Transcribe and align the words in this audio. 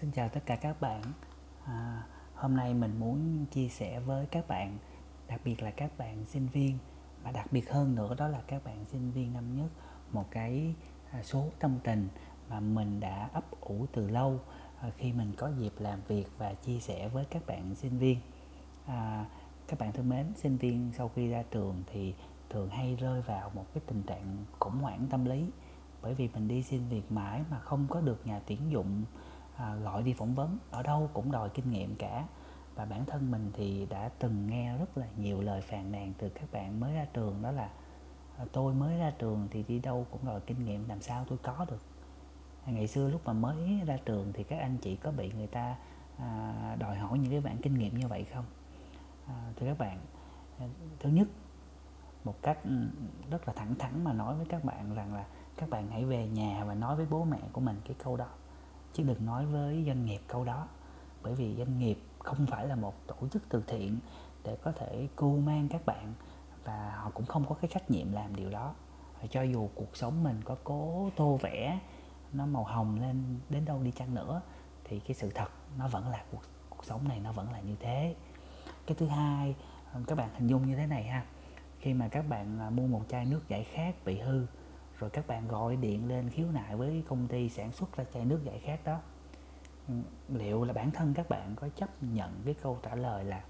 Xin 0.00 0.10
chào 0.10 0.28
tất 0.28 0.40
cả 0.46 0.56
các 0.56 0.80
bạn. 0.80 1.02
À, 1.64 2.02
hôm 2.34 2.56
nay 2.56 2.74
mình 2.74 3.00
muốn 3.00 3.46
chia 3.50 3.68
sẻ 3.68 4.00
với 4.00 4.26
các 4.26 4.48
bạn, 4.48 4.78
đặc 5.28 5.40
biệt 5.44 5.62
là 5.62 5.70
các 5.70 5.98
bạn 5.98 6.24
sinh 6.24 6.46
viên 6.46 6.78
và 7.22 7.32
đặc 7.32 7.52
biệt 7.52 7.70
hơn 7.70 7.94
nữa 7.94 8.14
đó 8.18 8.28
là 8.28 8.40
các 8.46 8.64
bạn 8.64 8.84
sinh 8.84 9.10
viên 9.10 9.32
năm 9.32 9.56
nhất 9.56 9.68
một 10.12 10.24
cái 10.30 10.74
à, 11.10 11.22
số 11.22 11.48
tâm 11.58 11.78
tình 11.84 12.08
mà 12.50 12.60
mình 12.60 13.00
đã 13.00 13.28
ấp 13.32 13.60
ủ 13.60 13.86
từ 13.92 14.08
lâu 14.08 14.40
à, 14.80 14.90
khi 14.96 15.12
mình 15.12 15.32
có 15.36 15.50
dịp 15.58 15.72
làm 15.78 16.00
việc 16.08 16.26
và 16.38 16.54
chia 16.54 16.80
sẻ 16.80 17.08
với 17.08 17.24
các 17.24 17.46
bạn 17.46 17.74
sinh 17.74 17.98
viên. 17.98 18.18
À, 18.86 19.26
các 19.68 19.78
bạn 19.78 19.92
thân 19.92 20.08
mến, 20.08 20.26
sinh 20.36 20.56
viên 20.56 20.92
sau 20.96 21.10
khi 21.14 21.28
ra 21.28 21.42
trường 21.50 21.82
thì 21.92 22.14
thường 22.50 22.68
hay 22.68 22.96
rơi 22.96 23.22
vào 23.22 23.50
một 23.54 23.64
cái 23.74 23.82
tình 23.86 24.02
trạng 24.02 24.44
khủng 24.58 24.78
hoảng 24.78 25.06
tâm 25.10 25.24
lý 25.24 25.50
bởi 26.02 26.14
vì 26.14 26.28
mình 26.28 26.48
đi 26.48 26.62
xin 26.62 26.88
việc 26.88 27.12
mãi 27.12 27.44
mà 27.50 27.58
không 27.58 27.86
có 27.90 28.00
được 28.00 28.26
nhà 28.26 28.40
tuyển 28.46 28.70
dụng 28.70 29.04
à, 29.58 29.74
gọi 29.74 30.02
đi 30.02 30.12
phỏng 30.12 30.34
vấn. 30.34 30.58
Ở 30.70 30.82
đâu 30.82 31.10
cũng 31.12 31.32
đòi 31.32 31.48
kinh 31.48 31.70
nghiệm 31.70 31.96
cả. 31.96 32.26
Và 32.74 32.84
bản 32.84 33.04
thân 33.04 33.30
mình 33.30 33.50
thì 33.54 33.86
đã 33.90 34.10
từng 34.18 34.46
nghe 34.46 34.78
rất 34.78 34.98
là 34.98 35.06
nhiều 35.16 35.40
lời 35.40 35.60
phàn 35.60 35.92
nàn 35.92 36.12
từ 36.18 36.28
các 36.28 36.52
bạn 36.52 36.80
mới 36.80 36.94
ra 36.94 37.06
trường 37.12 37.42
đó 37.42 37.50
là 37.50 37.70
à, 38.38 38.44
tôi 38.52 38.74
mới 38.74 38.98
ra 38.98 39.12
trường 39.18 39.48
thì 39.50 39.64
đi 39.68 39.78
đâu 39.78 40.06
cũng 40.10 40.26
đòi 40.26 40.40
kinh 40.40 40.64
nghiệm 40.64 40.88
làm 40.88 41.00
sao 41.00 41.24
tôi 41.28 41.38
có 41.42 41.66
được? 41.70 41.82
À, 42.64 42.72
ngày 42.72 42.86
xưa 42.86 43.08
lúc 43.08 43.20
mà 43.24 43.32
mới 43.32 43.80
ra 43.86 43.98
trường 44.04 44.32
thì 44.32 44.44
các 44.44 44.58
anh 44.58 44.76
chị 44.78 44.96
có 44.96 45.10
bị 45.10 45.32
người 45.32 45.46
ta 45.46 45.76
à, 46.18 46.76
đòi 46.78 46.96
hỏi 46.96 47.18
những 47.18 47.30
cái 47.30 47.40
bạn 47.40 47.58
kinh 47.62 47.78
nghiệm 47.78 47.98
như 47.98 48.08
vậy 48.08 48.24
không? 48.24 48.44
À, 49.26 49.52
thưa 49.56 49.66
các 49.66 49.78
bạn 49.78 49.98
à, 50.58 50.66
thứ 51.00 51.10
nhất 51.10 51.28
một 52.24 52.42
cách 52.42 52.58
ừ, 52.64 52.86
rất 53.30 53.48
là 53.48 53.54
thẳng 53.54 53.74
thắn 53.74 54.04
mà 54.04 54.12
nói 54.12 54.34
với 54.34 54.46
các 54.48 54.64
bạn 54.64 54.94
rằng 54.94 55.14
là 55.14 55.24
các 55.56 55.70
bạn 55.70 55.90
hãy 55.90 56.04
về 56.04 56.28
nhà 56.28 56.64
và 56.64 56.74
nói 56.74 56.96
với 56.96 57.06
bố 57.10 57.24
mẹ 57.24 57.38
của 57.52 57.60
mình 57.60 57.76
cái 57.84 57.96
câu 58.04 58.16
đó 58.16 58.28
chứ 58.92 59.02
đừng 59.02 59.26
nói 59.26 59.46
với 59.46 59.84
doanh 59.86 60.04
nghiệp 60.04 60.20
câu 60.28 60.44
đó. 60.44 60.68
Bởi 61.22 61.34
vì 61.34 61.54
doanh 61.56 61.78
nghiệp 61.78 61.98
không 62.18 62.46
phải 62.46 62.66
là 62.66 62.76
một 62.76 63.06
tổ 63.06 63.28
chức 63.32 63.42
từ 63.48 63.64
thiện 63.66 63.98
để 64.44 64.56
có 64.56 64.72
thể 64.72 65.08
cưu 65.16 65.36
mang 65.36 65.68
các 65.68 65.86
bạn 65.86 66.14
và 66.64 66.92
họ 66.96 67.10
cũng 67.14 67.26
không 67.26 67.44
có 67.48 67.54
cái 67.54 67.70
trách 67.74 67.90
nhiệm 67.90 68.12
làm 68.12 68.36
điều 68.36 68.50
đó. 68.50 68.74
Và 69.20 69.26
cho 69.26 69.42
dù 69.42 69.68
cuộc 69.74 69.96
sống 69.96 70.24
mình 70.24 70.40
có 70.44 70.56
cố 70.64 71.10
tô 71.16 71.38
vẽ, 71.42 71.78
nó 72.32 72.46
màu 72.46 72.64
hồng 72.64 73.00
lên 73.00 73.38
đến 73.48 73.64
đâu 73.64 73.82
đi 73.82 73.90
chăng 73.90 74.14
nữa, 74.14 74.40
thì 74.84 75.00
cái 75.00 75.14
sự 75.14 75.30
thật 75.34 75.48
nó 75.78 75.88
vẫn 75.88 76.08
là 76.08 76.24
cuộc 76.32 76.42
cuộc 76.70 76.84
sống 76.84 77.08
này 77.08 77.20
nó 77.20 77.32
vẫn 77.32 77.52
là 77.52 77.60
như 77.60 77.76
thế. 77.80 78.14
Cái 78.86 78.96
thứ 78.98 79.06
hai, 79.06 79.54
các 80.06 80.18
bạn 80.18 80.28
hình 80.34 80.46
dung 80.46 80.66
như 80.66 80.76
thế 80.76 80.86
này 80.86 81.04
ha. 81.04 81.24
Khi 81.78 81.94
mà 81.94 82.08
các 82.08 82.28
bạn 82.28 82.58
à, 82.60 82.70
mua 82.70 82.86
một 82.86 83.02
chai 83.08 83.24
nước 83.24 83.48
giải 83.48 83.64
khát 83.64 84.04
bị 84.04 84.18
hư 84.18 84.46
rồi 84.98 85.10
các 85.10 85.26
bạn 85.26 85.48
gọi 85.48 85.76
điện 85.76 86.08
lên 86.08 86.30
khiếu 86.30 86.46
nại 86.50 86.76
với 86.76 87.02
công 87.08 87.28
ty 87.28 87.48
sản 87.48 87.72
xuất 87.72 87.96
ra 87.96 88.04
chai 88.14 88.24
nước 88.24 88.40
giải 88.44 88.58
khát 88.58 88.84
đó. 88.84 89.00
Ừ, 89.88 89.94
liệu 90.28 90.64
là 90.64 90.72
bản 90.72 90.90
thân 90.90 91.14
các 91.14 91.28
bạn 91.28 91.54
có 91.56 91.68
chấp 91.76 92.02
nhận 92.02 92.42
cái 92.44 92.54
câu 92.54 92.78
trả 92.82 92.94
lời 92.94 93.24
là 93.24 93.44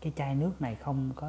cái 0.00 0.12
chai 0.16 0.34
nước 0.34 0.60
này 0.60 0.74
không 0.74 1.12
có 1.16 1.28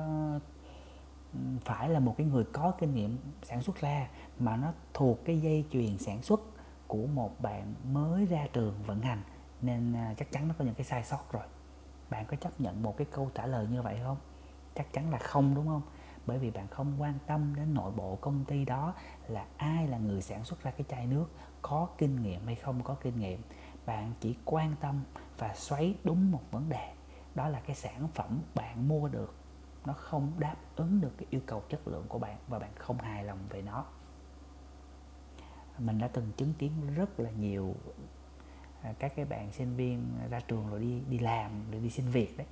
ừ, 1.33 1.39
phải 1.65 1.89
là 1.89 1.99
một 1.99 2.15
cái 2.17 2.27
người 2.27 2.43
có 2.43 2.73
kinh 2.79 2.95
nghiệm 2.95 3.17
sản 3.43 3.61
xuất 3.61 3.81
ra, 3.81 4.09
mà 4.39 4.57
nó 4.57 4.73
thuộc 4.93 5.25
cái 5.25 5.41
dây 5.41 5.65
chuyền 5.71 5.97
sản 5.97 6.21
xuất 6.21 6.41
của 6.87 7.07
một 7.07 7.41
bạn 7.41 7.73
mới 7.91 8.25
ra 8.25 8.47
trường 8.53 8.73
vận 8.85 9.01
hành, 9.01 9.21
nên 9.61 9.93
à, 9.93 10.13
chắc 10.17 10.31
chắn 10.31 10.47
nó 10.47 10.55
có 10.57 10.65
những 10.65 10.75
cái 10.75 10.85
sai 10.85 11.03
sót 11.03 11.31
rồi. 11.31 11.43
Bạn 12.09 12.25
có 12.25 12.35
chấp 12.35 12.61
nhận 12.61 12.83
một 12.83 12.97
cái 12.97 13.07
câu 13.11 13.31
trả 13.35 13.45
lời 13.45 13.67
như 13.71 13.81
vậy 13.81 13.99
không? 14.03 14.17
Chắc 14.75 14.93
chắn 14.93 15.11
là 15.11 15.17
không, 15.17 15.55
đúng 15.55 15.67
không? 15.67 15.81
Bởi 16.25 16.39
vì 16.39 16.51
bạn 16.51 16.67
không 16.67 17.01
quan 17.01 17.17
tâm 17.27 17.55
đến 17.55 17.73
nội 17.73 17.91
bộ 17.91 18.15
công 18.21 18.45
ty 18.45 18.65
đó 18.65 18.93
là 19.27 19.45
ai 19.57 19.87
là 19.87 19.97
người 19.97 20.21
sản 20.21 20.43
xuất 20.43 20.63
ra 20.63 20.71
cái 20.71 20.85
chai 20.89 21.07
nước, 21.07 21.25
có 21.61 21.87
kinh 21.97 22.21
nghiệm 22.21 22.45
hay 22.45 22.55
không 22.55 22.83
có 22.83 22.95
kinh 22.95 23.19
nghiệm. 23.19 23.41
Bạn 23.85 24.13
chỉ 24.19 24.35
quan 24.45 24.75
tâm 24.81 25.03
và 25.37 25.53
xoáy 25.55 25.95
đúng 26.03 26.31
một 26.31 26.41
vấn 26.51 26.69
đề, 26.69 26.93
đó 27.35 27.47
là 27.47 27.59
cái 27.59 27.75
sản 27.75 28.07
phẩm 28.13 28.41
bạn 28.55 28.87
mua 28.87 29.07
được, 29.07 29.35
nó 29.85 29.93
không 29.93 30.31
đáp 30.39 30.55
ứng 30.75 31.01
được 31.01 31.11
cái 31.17 31.27
yêu 31.29 31.41
cầu 31.45 31.63
chất 31.69 31.87
lượng 31.87 32.05
của 32.07 32.19
bạn 32.19 32.37
và 32.47 32.59
bạn 32.59 32.71
không 32.75 32.97
hài 32.97 33.23
lòng 33.23 33.39
về 33.49 33.61
nó. 33.61 33.85
Mình 35.79 35.99
đã 35.99 36.07
từng 36.07 36.31
chứng 36.37 36.53
kiến 36.53 36.71
rất 36.95 37.19
là 37.19 37.29
nhiều 37.31 37.75
à, 38.81 38.93
các 38.99 39.15
cái 39.15 39.25
bạn 39.25 39.51
sinh 39.51 39.75
viên 39.75 40.11
ra 40.29 40.39
trường 40.39 40.69
rồi 40.69 40.79
đi 40.79 41.01
đi 41.09 41.19
làm, 41.19 41.71
rồi 41.71 41.81
đi 41.81 41.89
xin 41.89 42.05
việc 42.09 42.37
đấy. 42.37 42.47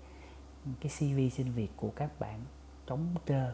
Cái 0.82 0.92
CV 1.00 1.36
xin 1.36 1.52
việc 1.52 1.72
của 1.78 1.92
các 1.96 2.20
bạn 2.20 2.46
trống 2.92 3.16
trơ. 3.26 3.54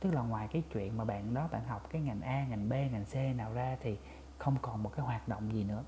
Tức 0.00 0.10
là 0.10 0.22
ngoài 0.22 0.48
cái 0.52 0.62
chuyện 0.72 0.96
mà 0.96 1.04
bạn 1.04 1.34
đó 1.34 1.48
bạn 1.52 1.64
học 1.68 1.90
cái 1.90 2.02
ngành 2.02 2.20
A, 2.20 2.46
ngành 2.48 2.68
B, 2.68 2.72
ngành 2.72 3.04
C 3.04 3.36
nào 3.36 3.52
ra 3.52 3.76
thì 3.80 3.98
không 4.38 4.56
còn 4.62 4.82
một 4.82 4.92
cái 4.96 5.06
hoạt 5.06 5.28
động 5.28 5.52
gì 5.52 5.64
nữa. 5.64 5.84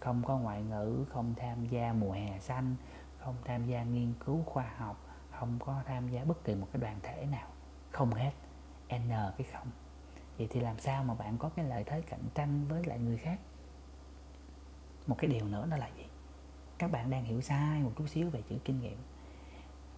Không 0.00 0.22
có 0.26 0.38
ngoại 0.38 0.62
ngữ, 0.62 1.04
không 1.10 1.34
tham 1.36 1.66
gia 1.66 1.92
mùa 1.92 2.12
hè 2.12 2.38
xanh, 2.38 2.76
không 3.18 3.34
tham 3.44 3.66
gia 3.66 3.82
nghiên 3.82 4.12
cứu 4.24 4.42
khoa 4.42 4.70
học, 4.76 4.96
không 5.30 5.58
có 5.58 5.82
tham 5.86 6.08
gia 6.08 6.24
bất 6.24 6.44
kỳ 6.44 6.54
một 6.54 6.66
cái 6.72 6.82
đoàn 6.82 6.98
thể 7.02 7.26
nào. 7.30 7.48
Không 7.90 8.10
hết. 8.10 8.32
N 8.88 9.08
cái 9.08 9.46
không. 9.52 9.68
Vậy 10.38 10.48
thì 10.50 10.60
làm 10.60 10.78
sao 10.78 11.04
mà 11.04 11.14
bạn 11.14 11.38
có 11.38 11.50
cái 11.56 11.64
lợi 11.64 11.84
thế 11.84 12.00
cạnh 12.00 12.24
tranh 12.34 12.68
với 12.68 12.84
lại 12.84 12.98
người 12.98 13.18
khác? 13.18 13.38
Một 15.06 15.16
cái 15.18 15.30
điều 15.30 15.48
nữa 15.48 15.66
đó 15.70 15.76
là 15.76 15.88
gì? 15.96 16.06
Các 16.78 16.90
bạn 16.90 17.10
đang 17.10 17.24
hiểu 17.24 17.40
sai 17.40 17.82
một 17.82 17.92
chút 17.96 18.06
xíu 18.08 18.30
về 18.30 18.42
chữ 18.48 18.58
kinh 18.64 18.80
nghiệm 18.80 18.98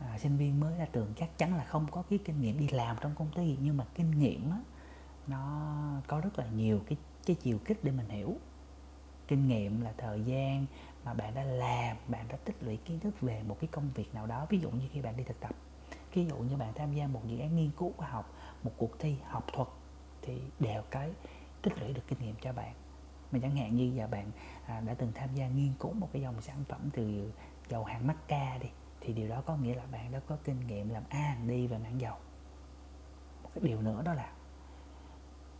à, 0.00 0.18
sinh 0.18 0.36
viên 0.36 0.60
mới 0.60 0.78
ra 0.78 0.86
trường 0.92 1.12
chắc 1.16 1.38
chắn 1.38 1.56
là 1.56 1.64
không 1.64 1.86
có 1.90 2.02
cái 2.10 2.18
kinh 2.24 2.40
nghiệm 2.40 2.58
đi 2.58 2.68
làm 2.68 2.96
trong 3.00 3.14
công 3.14 3.30
ty 3.34 3.56
nhưng 3.62 3.76
mà 3.76 3.84
kinh 3.94 4.10
nghiệm 4.10 4.50
á, 4.50 4.58
nó 5.26 5.72
có 6.06 6.20
rất 6.20 6.38
là 6.38 6.46
nhiều 6.46 6.80
cái 6.88 6.98
cái 7.26 7.36
chiều 7.36 7.58
kích 7.64 7.84
để 7.84 7.92
mình 7.92 8.08
hiểu. 8.08 8.36
Kinh 9.28 9.48
nghiệm 9.48 9.80
là 9.80 9.92
thời 9.96 10.22
gian 10.22 10.66
mà 11.04 11.14
bạn 11.14 11.34
đã 11.34 11.42
làm 11.42 11.96
bạn 12.08 12.28
đã 12.28 12.36
tích 12.36 12.62
lũy 12.62 12.76
kiến 12.76 13.00
thức 13.00 13.20
về 13.20 13.42
một 13.42 13.56
cái 13.60 13.68
công 13.72 13.90
việc 13.94 14.14
nào 14.14 14.26
đó. 14.26 14.46
Ví 14.50 14.58
dụ 14.58 14.70
như 14.70 14.88
khi 14.92 15.02
bạn 15.02 15.16
đi 15.16 15.24
thực 15.24 15.40
tập 15.40 15.56
ví 16.16 16.26
dụ 16.26 16.36
như 16.36 16.56
bạn 16.56 16.72
tham 16.74 16.92
gia 16.92 17.06
một 17.06 17.20
dự 17.26 17.38
án 17.38 17.56
nghiên 17.56 17.70
cứu 17.70 17.92
khoa 17.96 18.08
học 18.08 18.34
một 18.62 18.72
cuộc 18.76 18.98
thi 18.98 19.16
học 19.28 19.46
thuật 19.52 19.68
thì 20.22 20.40
đều 20.60 20.82
cái 20.90 21.10
tích 21.62 21.78
lũy 21.78 21.92
được 21.92 22.02
kinh 22.08 22.18
nghiệm 22.18 22.34
cho 22.40 22.52
bạn. 22.52 22.74
Mà 23.32 23.38
chẳng 23.42 23.56
hạn 23.56 23.76
như 23.76 23.92
giờ 23.96 24.06
bạn 24.06 24.30
à, 24.66 24.80
đã 24.80 24.94
từng 24.94 25.12
tham 25.14 25.28
gia 25.34 25.48
nghiên 25.48 25.72
cứu 25.78 25.92
một 25.92 26.08
cái 26.12 26.22
dòng 26.22 26.42
sản 26.42 26.64
phẩm 26.68 26.90
từ 26.92 27.32
dầu 27.68 27.84
hãng 27.84 28.06
Macca 28.06 28.58
đi 28.58 28.68
thì 29.06 29.12
điều 29.12 29.28
đó 29.28 29.42
có 29.46 29.56
nghĩa 29.56 29.74
là 29.74 29.84
bạn 29.92 30.12
đã 30.12 30.20
có 30.26 30.36
kinh 30.44 30.66
nghiệm 30.66 30.88
làm 30.88 31.02
a 31.08 31.36
đi 31.46 31.66
về 31.66 31.78
mảng 31.78 32.00
dầu. 32.00 32.16
Một 33.42 33.50
cái 33.54 33.64
điều 33.64 33.82
nữa 33.82 34.02
đó 34.04 34.14
là 34.14 34.32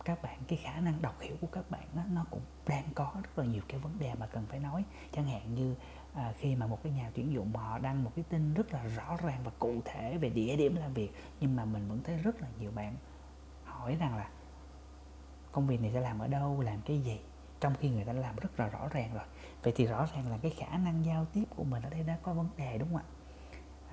các 0.05 0.21
bạn 0.21 0.39
cái 0.47 0.59
khả 0.63 0.79
năng 0.79 1.01
đọc 1.01 1.19
hiểu 1.19 1.35
của 1.41 1.47
các 1.47 1.71
bạn 1.71 1.87
đó, 1.95 2.01
nó 2.11 2.25
cũng 2.31 2.41
đang 2.67 2.83
có 2.95 3.11
rất 3.23 3.39
là 3.39 3.45
nhiều 3.45 3.61
cái 3.67 3.79
vấn 3.79 3.99
đề 3.99 4.13
mà 4.13 4.27
cần 4.27 4.45
phải 4.45 4.59
nói. 4.59 4.83
Chẳng 5.11 5.25
hạn 5.25 5.55
như 5.55 5.75
à, 6.13 6.33
khi 6.37 6.55
mà 6.55 6.67
một 6.67 6.83
cái 6.83 6.91
nhà 6.91 7.11
tuyển 7.13 7.31
dụng 7.31 7.53
họ 7.53 7.79
đăng 7.79 8.03
một 8.03 8.11
cái 8.15 8.25
tin 8.29 8.53
rất 8.53 8.73
là 8.73 8.83
rõ 8.87 9.17
ràng 9.23 9.41
và 9.43 9.51
cụ 9.59 9.81
thể 9.85 10.17
về 10.17 10.29
địa 10.29 10.55
điểm 10.55 10.75
làm 10.75 10.93
việc 10.93 11.11
nhưng 11.39 11.55
mà 11.55 11.65
mình 11.65 11.87
vẫn 11.87 12.03
thấy 12.03 12.17
rất 12.17 12.41
là 12.41 12.47
nhiều 12.59 12.71
bạn 12.71 12.95
hỏi 13.63 13.95
rằng 13.95 14.17
là 14.17 14.29
công 15.51 15.67
việc 15.67 15.81
này 15.81 15.91
sẽ 15.93 16.01
làm 16.01 16.19
ở 16.19 16.27
đâu 16.27 16.61
làm 16.61 16.81
cái 16.85 16.99
gì? 16.99 17.19
Trong 17.59 17.75
khi 17.79 17.89
người 17.89 18.05
ta 18.05 18.13
làm 18.13 18.35
rất 18.35 18.59
là 18.59 18.67
rõ 18.67 18.87
ràng 18.91 19.13
rồi. 19.13 19.25
Vậy 19.63 19.73
thì 19.75 19.85
rõ 19.85 20.07
ràng 20.13 20.31
là 20.31 20.37
cái 20.37 20.51
khả 20.51 20.77
năng 20.77 21.05
giao 21.05 21.25
tiếp 21.25 21.43
của 21.55 21.63
mình 21.63 21.83
ở 21.83 21.89
đây 21.89 22.03
đã 22.03 22.17
có 22.23 22.33
vấn 22.33 22.49
đề 22.57 22.77
đúng 22.77 22.89
không 22.89 22.97
ạ? 22.97 23.16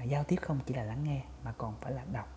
Giao 0.02 0.24
tiếp 0.24 0.36
không 0.42 0.60
chỉ 0.66 0.74
là 0.74 0.82
lắng 0.82 1.04
nghe, 1.04 1.24
mà 1.44 1.52
còn 1.58 1.74
phải 1.80 1.92
là 1.92 2.04
đọc, 2.12 2.28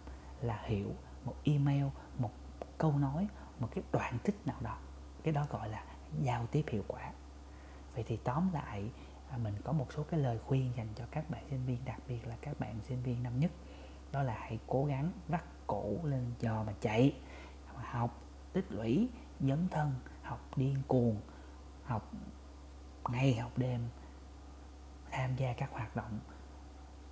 là 0.41 0.61
hiểu, 0.65 0.95
một 1.25 1.35
email, 1.43 1.85
một 2.17 2.31
câu 2.77 2.97
nói, 2.97 3.27
một 3.59 3.67
cái 3.75 3.83
đoạn 3.91 4.17
tích 4.23 4.47
nào 4.47 4.57
đó. 4.61 4.77
Cái 5.23 5.33
đó 5.33 5.45
gọi 5.49 5.69
là 5.69 5.83
giao 6.21 6.45
tiếp 6.47 6.65
hiệu 6.67 6.83
quả. 6.87 7.11
Vậy 7.93 8.03
thì 8.07 8.17
tóm 8.17 8.53
lại 8.53 8.91
à, 9.29 9.37
mình 9.37 9.55
có 9.63 9.71
một 9.71 9.93
số 9.93 10.03
cái 10.03 10.19
lời 10.19 10.39
khuyên 10.45 10.71
dành 10.77 10.87
cho 10.95 11.05
các 11.11 11.29
bạn 11.29 11.43
sinh 11.49 11.65
viên, 11.65 11.85
đặc 11.85 11.99
biệt 12.07 12.27
là 12.27 12.35
các 12.41 12.59
bạn 12.59 12.79
sinh 12.83 13.03
viên 13.03 13.23
năm 13.23 13.39
nhất. 13.39 13.51
Đó 14.11 14.23
là 14.23 14.33
hãy 14.39 14.59
cố 14.67 14.85
gắng 14.85 15.11
vắt 15.27 15.43
cổ 15.67 15.97
lên 16.03 16.33
giò 16.39 16.63
mà 16.63 16.73
chạy, 16.81 17.15
học 17.75 18.21
tích 18.53 18.71
lũy, 18.71 19.09
dấn 19.39 19.67
thân, 19.71 19.95
học 20.21 20.39
điên 20.55 20.75
cuồng, 20.87 21.21
học 21.83 22.11
ngày, 23.09 23.35
học 23.35 23.51
đêm, 23.57 23.81
tham 25.11 25.35
gia 25.35 25.53
các 25.53 25.71
hoạt 25.71 25.95
động 25.95 26.19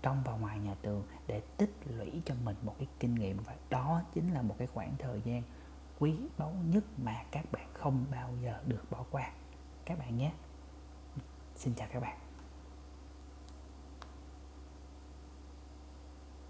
trong 0.06 0.22
và 0.26 0.34
ngoài 0.34 0.60
nhà 0.60 0.76
trường 0.82 1.04
để 1.28 1.42
tích 1.58 1.74
lũy 1.86 2.22
cho 2.26 2.36
mình 2.44 2.56
một 2.64 2.76
cái 2.78 2.88
kinh 3.00 3.16
nghiệm. 3.16 3.38
Và 3.38 3.56
đó 3.70 4.02
chính 4.14 4.34
là 4.34 4.42
một 4.42 4.56
cái 4.58 4.68
khoảng 4.68 4.96
thời 5.00 5.22
gian 5.22 5.44
quý 6.00 6.16
báu 6.38 6.54
nhất 6.66 6.84
mà 6.98 7.24
các 7.32 7.52
bạn 7.52 7.68
không 7.74 8.06
bao 8.12 8.30
giờ 8.44 8.62
được 8.68 8.92
bỏ 8.92 9.06
qua. 9.12 9.32
Các 9.86 10.00
bạn 10.00 10.18
nhé. 10.18 10.32
Xin 11.56 11.74
chào 11.76 11.88
các 11.92 12.00
bạn. 12.00 12.25